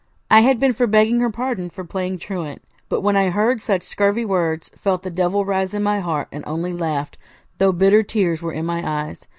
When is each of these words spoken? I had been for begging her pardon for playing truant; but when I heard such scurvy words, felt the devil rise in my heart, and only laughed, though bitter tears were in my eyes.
I 0.31 0.41
had 0.41 0.59
been 0.59 0.73
for 0.73 0.87
begging 0.87 1.19
her 1.19 1.29
pardon 1.29 1.69
for 1.69 1.83
playing 1.83 2.17
truant; 2.17 2.63
but 2.89 3.01
when 3.01 3.15
I 3.15 3.29
heard 3.29 3.61
such 3.61 3.83
scurvy 3.83 4.25
words, 4.25 4.71
felt 4.75 5.03
the 5.03 5.11
devil 5.11 5.45
rise 5.45 5.75
in 5.75 5.83
my 5.83 5.99
heart, 5.99 6.27
and 6.31 6.43
only 6.47 6.73
laughed, 6.73 7.19
though 7.59 7.71
bitter 7.71 8.01
tears 8.01 8.41
were 8.41 8.51
in 8.51 8.65
my 8.65 8.81
eyes. 8.83 9.27